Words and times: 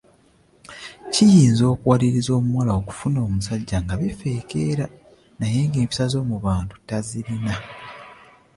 Kiyinza 1.13 1.63
okuwaliriza 1.73 2.31
omuwala 2.39 2.71
okufuna 2.79 3.19
omusajja 3.27 3.77
nga 3.83 3.95
bifeekera 4.01 4.85
naye 5.39 5.59
ng’empisa 5.67 6.03
ez’omubantu 6.07 6.73
tazirina. 6.87 7.55